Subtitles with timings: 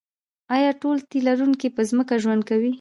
[0.55, 2.69] ایا ټول تی لرونکي په ځمکه ژوند کوي